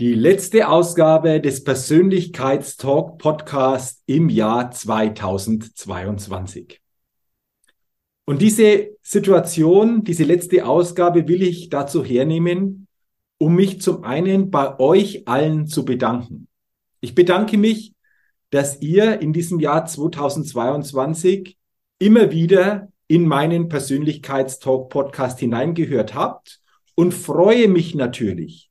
[0.00, 6.80] Die letzte Ausgabe des Persönlichkeitstalk Podcast im Jahr 2022.
[8.24, 12.86] Und diese Situation, diese letzte Ausgabe will ich dazu hernehmen,
[13.36, 16.48] um mich zum einen bei euch allen zu bedanken.
[17.02, 17.92] Ich bedanke mich,
[18.48, 21.58] dass ihr in diesem Jahr 2022
[21.98, 26.62] immer wieder in meinen Persönlichkeitstalk Podcast hineingehört habt
[26.94, 28.69] und freue mich natürlich,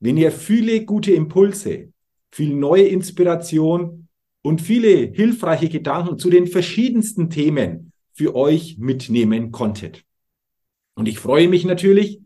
[0.00, 1.92] wenn ihr viele gute Impulse,
[2.30, 4.08] viel neue Inspiration
[4.42, 10.04] und viele hilfreiche Gedanken zu den verschiedensten Themen für euch mitnehmen konntet.
[10.94, 12.20] Und ich freue mich natürlich,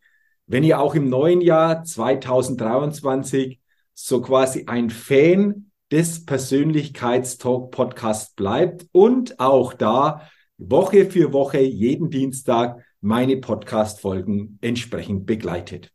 [0.46, 3.60] wenn ihr auch im neuen Jahr 2023
[3.94, 12.08] so quasi ein Fan des Persönlichkeitstalk Podcast bleibt und auch da Woche für Woche jeden
[12.08, 15.92] Dienstag meine Podcast Folgen entsprechend begleitet.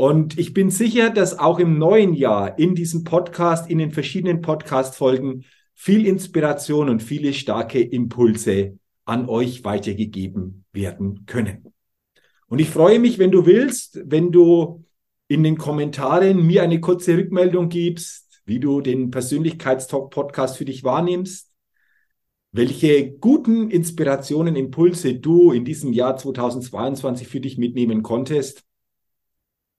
[0.00, 4.42] Und ich bin sicher, dass auch im neuen Jahr in diesem Podcast, in den verschiedenen
[4.42, 11.74] Podcast-Folgen viel Inspiration und viele starke Impulse an euch weitergegeben werden können.
[12.46, 14.84] Und ich freue mich, wenn du willst, wenn du
[15.26, 20.84] in den Kommentaren mir eine kurze Rückmeldung gibst, wie du den Persönlichkeitstalk Podcast für dich
[20.84, 21.50] wahrnimmst,
[22.52, 28.67] welche guten Inspirationen, Impulse du in diesem Jahr 2022 für dich mitnehmen konntest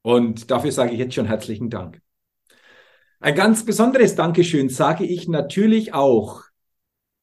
[0.02, 2.02] und dafür sage ich jetzt schon herzlichen Dank.
[3.20, 6.44] Ein ganz besonderes Dankeschön sage ich natürlich auch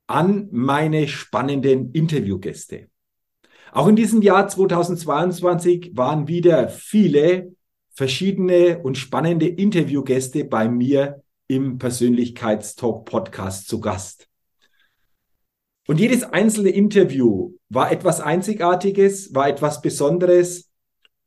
[0.07, 2.89] an meine spannenden Interviewgäste.
[3.73, 7.53] Auch in diesem Jahr 2022 waren wieder viele
[7.93, 14.29] verschiedene und spannende Interviewgäste bei mir im Persönlichkeitstalk Podcast zu Gast.
[15.89, 20.66] Und jedes einzelne Interview war etwas Einzigartiges, war etwas Besonderes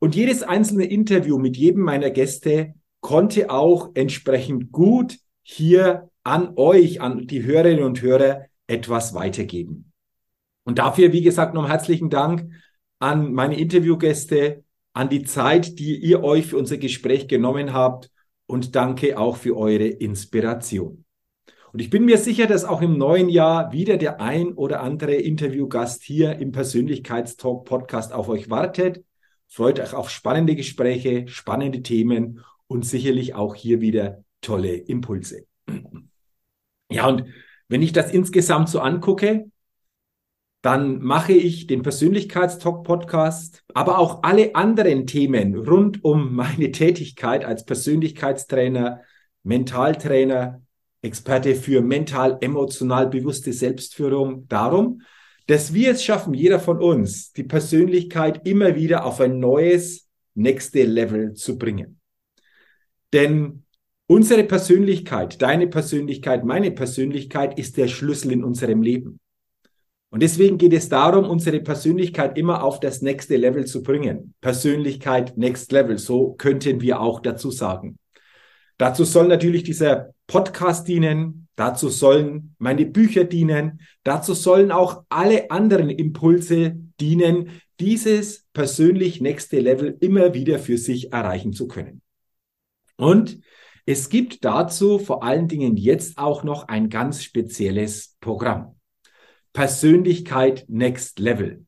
[0.00, 7.00] und jedes einzelne Interview mit jedem meiner Gäste konnte auch entsprechend gut hier an euch,
[7.00, 9.92] an die Hörerinnen und Hörer etwas weitergeben.
[10.64, 12.50] Und dafür, wie gesagt, noch herzlichen Dank
[12.98, 18.10] an meine Interviewgäste, an die Zeit, die ihr euch für unser Gespräch genommen habt
[18.46, 21.04] und danke auch für eure Inspiration.
[21.72, 25.14] Und ich bin mir sicher, dass auch im neuen Jahr wieder der ein oder andere
[25.14, 29.04] Interviewgast hier im Persönlichkeitstalk Podcast auf euch wartet.
[29.52, 35.44] Freut euch auf spannende Gespräche, spannende Themen und sicherlich auch hier wieder tolle Impulse.
[36.88, 37.24] Ja, und
[37.68, 39.50] wenn ich das insgesamt so angucke,
[40.62, 47.44] dann mache ich den Persönlichkeitstalk Podcast, aber auch alle anderen Themen rund um meine Tätigkeit
[47.44, 49.00] als Persönlichkeitstrainer,
[49.42, 50.62] Mentaltrainer,
[51.02, 55.02] Experte für mental emotional bewusste Selbstführung darum,
[55.46, 60.84] dass wir es schaffen, jeder von uns, die Persönlichkeit immer wieder auf ein neues, nächste
[60.84, 62.00] Level zu bringen.
[63.12, 63.64] Denn
[64.06, 69.20] unsere Persönlichkeit, deine Persönlichkeit, meine Persönlichkeit ist der Schlüssel in unserem Leben.
[70.12, 74.34] Und deswegen geht es darum, unsere Persönlichkeit immer auf das nächste Level zu bringen.
[74.40, 77.96] Persönlichkeit Next Level, so könnten wir auch dazu sagen.
[78.76, 85.50] Dazu soll natürlich dieser Podcast dienen, dazu sollen meine Bücher dienen, dazu sollen auch alle
[85.50, 92.00] anderen Impulse dienen, dieses persönlich nächste Level immer wieder für sich erreichen zu können.
[92.96, 93.40] Und
[93.84, 98.76] es gibt dazu vor allen Dingen jetzt auch noch ein ganz spezielles Programm.
[99.52, 101.66] Persönlichkeit Next Level.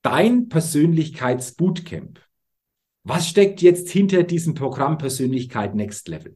[0.00, 2.18] Dein Persönlichkeitsbootcamp.
[3.04, 6.34] Was steckt jetzt hinter diesem Programm Persönlichkeit Next Level?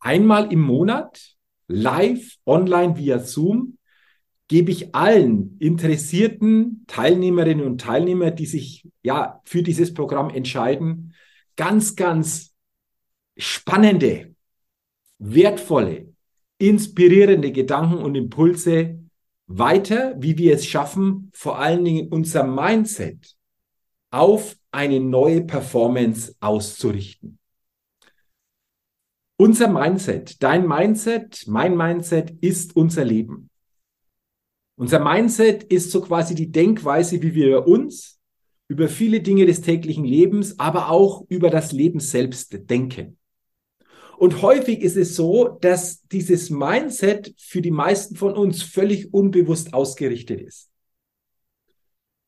[0.00, 1.37] Einmal im Monat,
[1.68, 3.78] live, online via Zoom,
[4.48, 11.14] gebe ich allen interessierten Teilnehmerinnen und Teilnehmern, die sich ja für dieses Programm entscheiden,
[11.54, 12.54] ganz, ganz
[13.36, 14.34] spannende,
[15.18, 16.14] wertvolle,
[16.58, 18.98] inspirierende Gedanken und Impulse
[19.46, 23.36] weiter, wie wir es schaffen, vor allen Dingen unser Mindset
[24.10, 27.37] auf eine neue Performance auszurichten.
[29.40, 33.50] Unser Mindset, dein Mindset, mein Mindset ist unser Leben.
[34.74, 38.18] Unser Mindset ist so quasi die Denkweise, wie wir uns
[38.66, 43.16] über viele Dinge des täglichen Lebens, aber auch über das Leben selbst denken.
[44.18, 49.72] Und häufig ist es so, dass dieses Mindset für die meisten von uns völlig unbewusst
[49.72, 50.68] ausgerichtet ist.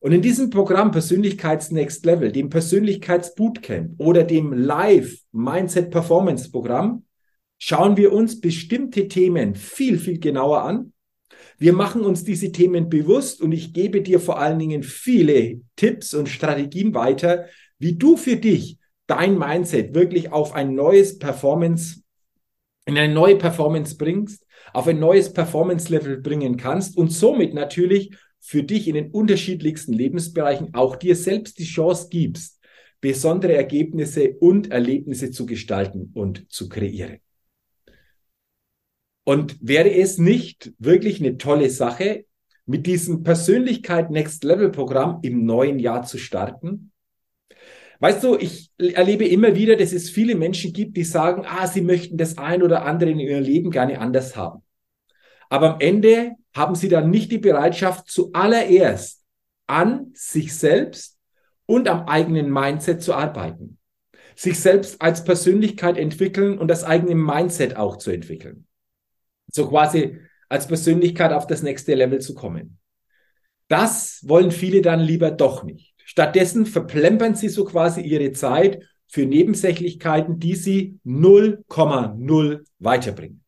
[0.01, 7.05] Und in diesem Programm Persönlichkeits Next Level, dem Persönlichkeitsbootcamp oder dem Live Mindset Performance Programm,
[7.59, 10.93] schauen wir uns bestimmte Themen viel, viel genauer an.
[11.59, 16.15] Wir machen uns diese Themen bewusst und ich gebe dir vor allen Dingen viele Tipps
[16.15, 17.45] und Strategien weiter,
[17.77, 22.01] wie du für dich dein Mindset wirklich auf ein neues Performance,
[22.87, 28.63] in eine neue Performance bringst, auf ein neues Performance-Level bringen kannst und somit natürlich für
[28.63, 32.59] dich in den unterschiedlichsten Lebensbereichen auch dir selbst die Chance gibst,
[32.99, 37.19] besondere Ergebnisse und Erlebnisse zu gestalten und zu kreieren.
[39.23, 42.25] Und wäre es nicht wirklich eine tolle Sache,
[42.65, 46.91] mit diesem Persönlichkeit Next Level Programm im neuen Jahr zu starten?
[47.99, 51.81] Weißt du, ich erlebe immer wieder, dass es viele Menschen gibt, die sagen, ah, sie
[51.81, 54.63] möchten das ein oder andere in ihrem Leben gerne anders haben.
[55.51, 59.21] Aber am Ende haben sie dann nicht die Bereitschaft, zuallererst
[59.67, 61.17] an sich selbst
[61.65, 63.77] und am eigenen Mindset zu arbeiten.
[64.33, 68.65] Sich selbst als Persönlichkeit entwickeln und das eigene Mindset auch zu entwickeln.
[69.51, 72.79] So quasi als Persönlichkeit auf das nächste Level zu kommen.
[73.67, 75.93] Das wollen viele dann lieber doch nicht.
[76.05, 83.43] Stattdessen verplempern sie so quasi ihre Zeit für Nebensächlichkeiten, die sie 0,0 weiterbringen.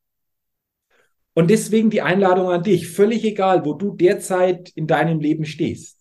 [1.33, 5.99] Und deswegen die Einladung an dich, völlig egal, wo du derzeit in deinem Leben stehst.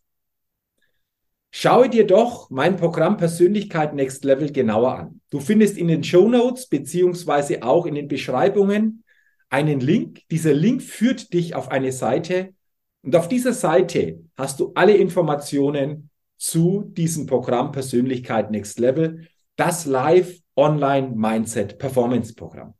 [1.50, 5.20] Schaue dir doch mein Programm Persönlichkeit Next Level genauer an.
[5.30, 9.04] Du findest in den Show Notes beziehungsweise auch in den Beschreibungen
[9.50, 10.20] einen Link.
[10.30, 12.54] Dieser Link führt dich auf eine Seite
[13.02, 19.86] und auf dieser Seite hast du alle Informationen zu diesem Programm Persönlichkeit Next Level, das
[19.86, 22.74] Live Online Mindset Performance Programm.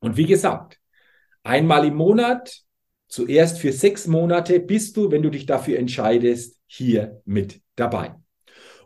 [0.00, 0.79] Und wie gesagt,
[1.42, 2.60] einmal im Monat,
[3.08, 8.14] zuerst für sechs Monate, bist du, wenn du dich dafür entscheidest, hier mit dabei.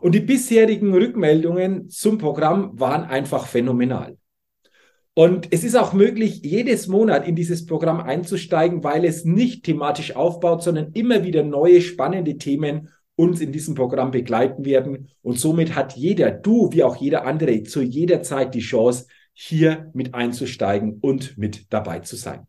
[0.01, 4.17] Und die bisherigen Rückmeldungen zum Programm waren einfach phänomenal.
[5.13, 10.15] Und es ist auch möglich, jedes Monat in dieses Programm einzusteigen, weil es nicht thematisch
[10.15, 15.07] aufbaut, sondern immer wieder neue spannende Themen uns in diesem Programm begleiten werden.
[15.21, 19.91] Und somit hat jeder, du wie auch jeder andere, zu jeder Zeit die Chance, hier
[19.93, 22.47] mit einzusteigen und mit dabei zu sein.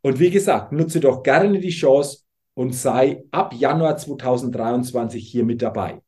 [0.00, 2.20] Und wie gesagt, nutze doch gerne die Chance
[2.54, 6.00] und sei ab Januar 2023 hier mit dabei.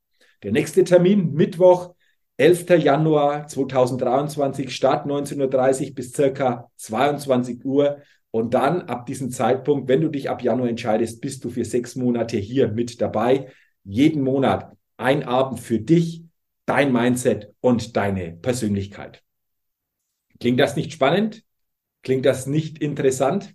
[0.42, 1.94] Der nächste Termin, Mittwoch,
[2.36, 2.70] 11.
[2.82, 7.98] Januar 2023, Start 19.30 Uhr bis circa 22 Uhr.
[8.30, 11.94] Und dann ab diesem Zeitpunkt, wenn du dich ab Januar entscheidest, bist du für sechs
[11.96, 13.48] Monate hier mit dabei
[13.84, 16.24] jeden Monat ein Abend für dich,
[16.66, 19.22] dein Mindset und deine Persönlichkeit.
[20.40, 21.44] Klingt das nicht spannend?
[22.02, 23.54] Klingt das nicht interessant?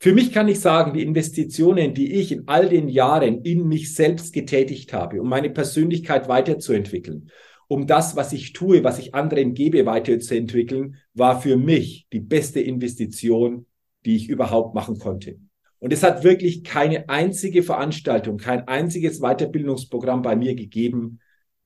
[0.00, 3.94] Für mich kann ich sagen, die Investitionen, die ich in all den Jahren in mich
[3.94, 7.30] selbst getätigt habe, um meine Persönlichkeit weiterzuentwickeln,
[7.66, 12.60] um das, was ich tue, was ich anderen gebe, weiterzuentwickeln, war für mich die beste
[12.60, 13.66] Investition,
[14.04, 15.38] die ich überhaupt machen konnte.
[15.80, 21.20] Und es hat wirklich keine einzige Veranstaltung, kein einziges Weiterbildungsprogramm bei mir gegeben,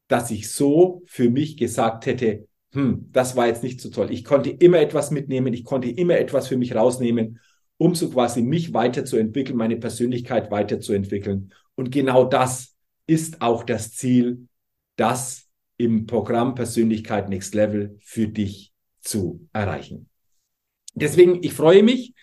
[0.08, 4.10] dass ich so für mich gesagt hätte, hm, das war jetzt nicht so toll.
[4.10, 7.38] Ich konnte immer etwas mitnehmen, ich konnte immer etwas für mich rausnehmen,
[7.76, 11.52] um so quasi mich weiterzuentwickeln, meine Persönlichkeit weiterzuentwickeln.
[11.74, 12.76] Und genau das
[13.06, 14.48] ist auch das Ziel,
[14.96, 20.08] das im Programm Persönlichkeit Next Level für dich zu erreichen.
[20.94, 22.14] Deswegen, ich freue mich,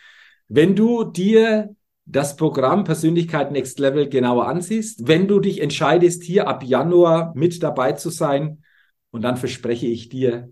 [0.47, 1.75] wenn du dir
[2.05, 7.61] das Programm Persönlichkeit Next Level genauer ansiehst, wenn du dich entscheidest, hier ab Januar mit
[7.61, 8.63] dabei zu sein.
[9.11, 10.51] Und dann verspreche ich dir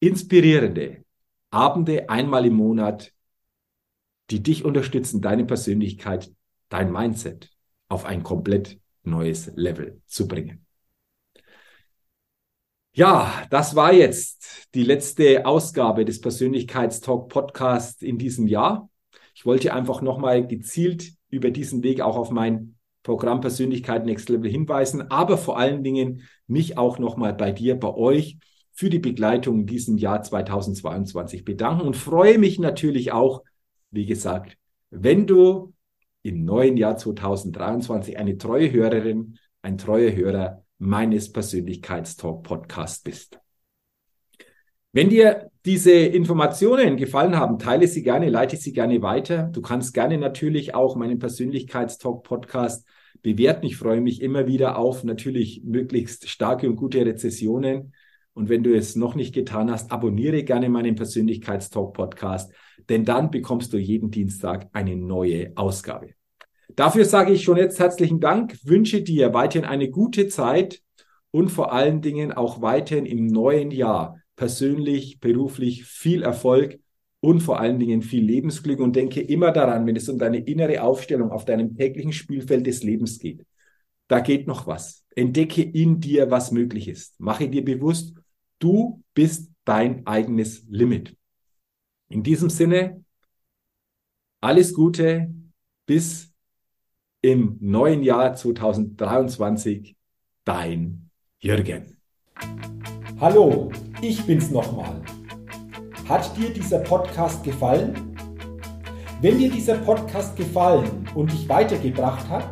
[0.00, 1.04] inspirierende
[1.50, 3.12] Abende einmal im Monat,
[4.30, 6.32] die dich unterstützen, deine Persönlichkeit,
[6.68, 7.50] dein Mindset
[7.88, 10.64] auf ein komplett neues Level zu bringen.
[12.92, 18.90] Ja, das war jetzt die letzte Ausgabe des Persönlichkeitstalk Podcast in diesem Jahr.
[19.34, 22.76] Ich wollte einfach nochmal gezielt über diesen Weg auch auf mein
[23.10, 27.92] Programm Persönlichkeit Next Level hinweisen, aber vor allen Dingen mich auch nochmal bei dir, bei
[27.92, 28.38] euch
[28.70, 33.42] für die Begleitung in diesem Jahr 2022 bedanken und freue mich natürlich auch,
[33.90, 34.56] wie gesagt,
[34.90, 35.74] wenn du
[36.22, 43.40] im neuen Jahr 2023 eine treue Hörerin, ein treuer Hörer meines Persönlichkeitstalk Podcast bist.
[44.92, 49.48] Wenn dir diese Informationen gefallen haben, teile sie gerne, leite sie gerne weiter.
[49.52, 52.86] Du kannst gerne natürlich auch meinen Persönlichkeitstalk Podcast
[53.22, 53.66] bewerten.
[53.66, 57.92] Ich freue mich immer wieder auf natürlich möglichst starke und gute Rezessionen.
[58.32, 62.52] Und wenn du es noch nicht getan hast, abonniere gerne meinen Persönlichkeitstalk Podcast,
[62.88, 66.14] denn dann bekommst du jeden Dienstag eine neue Ausgabe.
[66.76, 70.80] Dafür sage ich schon jetzt herzlichen Dank, wünsche dir weiterhin eine gute Zeit
[71.30, 76.78] und vor allen Dingen auch weiterhin im neuen Jahr persönlich, beruflich viel Erfolg
[77.20, 80.82] und vor allen Dingen viel Lebensglück und denke immer daran, wenn es um deine innere
[80.82, 83.44] Aufstellung auf deinem täglichen Spielfeld des Lebens geht.
[84.08, 85.04] Da geht noch was.
[85.14, 87.20] Entdecke in dir, was möglich ist.
[87.20, 88.14] Mache dir bewusst,
[88.58, 91.16] du bist dein eigenes Limit.
[92.08, 93.04] In diesem Sinne,
[94.40, 95.32] alles Gute
[95.86, 96.32] bis
[97.20, 99.96] im neuen Jahr 2023.
[100.44, 101.96] Dein Jürgen.
[103.20, 105.02] Hallo, ich bin's nochmal.
[106.10, 108.16] Hat dir dieser Podcast gefallen?
[109.20, 112.48] Wenn dir dieser Podcast gefallen und dich weitergebracht hat,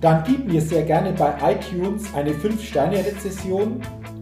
[0.00, 3.80] dann gib mir sehr gerne bei iTunes eine 5-Sterne-Rezession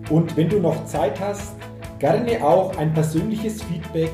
[0.09, 1.53] und wenn du noch Zeit hast,
[1.99, 4.13] gerne auch ein persönliches Feedback,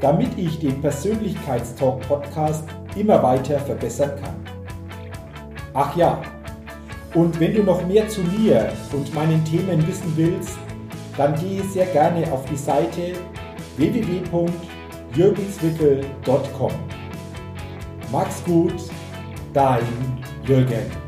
[0.00, 2.64] damit ich den Persönlichkeitstalk Podcast
[2.96, 4.34] immer weiter verbessern kann.
[5.72, 6.20] Ach ja,
[7.14, 10.58] und wenn du noch mehr zu mir und meinen Themen wissen willst,
[11.16, 13.12] dann gehe sehr gerne auf die Seite
[13.76, 16.72] www.jürgenswickel.com.
[18.12, 18.74] Max gut,
[19.52, 19.82] dein
[20.46, 21.03] Jürgen.